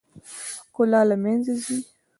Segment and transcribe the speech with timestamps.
[0.69, 1.77] ښکلا له منځه ځي.